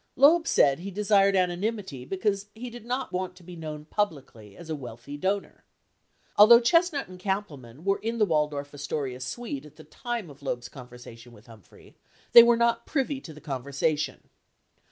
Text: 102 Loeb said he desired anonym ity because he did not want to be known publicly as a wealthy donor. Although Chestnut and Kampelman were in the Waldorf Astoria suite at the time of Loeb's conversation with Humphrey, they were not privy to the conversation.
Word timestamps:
102 0.15 0.33
Loeb 0.33 0.47
said 0.47 0.79
he 0.79 0.89
desired 0.89 1.35
anonym 1.35 1.77
ity 1.79 2.05
because 2.05 2.47
he 2.55 2.71
did 2.71 2.85
not 2.87 3.13
want 3.13 3.35
to 3.35 3.43
be 3.43 3.55
known 3.55 3.85
publicly 3.85 4.57
as 4.57 4.67
a 4.67 4.75
wealthy 4.75 5.15
donor. 5.15 5.63
Although 6.37 6.59
Chestnut 6.59 7.07
and 7.07 7.19
Kampelman 7.19 7.83
were 7.83 7.99
in 7.99 8.17
the 8.17 8.25
Waldorf 8.25 8.73
Astoria 8.73 9.19
suite 9.19 9.63
at 9.63 9.75
the 9.75 9.83
time 9.83 10.31
of 10.31 10.41
Loeb's 10.41 10.69
conversation 10.69 11.33
with 11.33 11.45
Humphrey, 11.45 11.95
they 12.31 12.41
were 12.41 12.57
not 12.57 12.87
privy 12.87 13.21
to 13.21 13.31
the 13.31 13.41
conversation. 13.41 14.27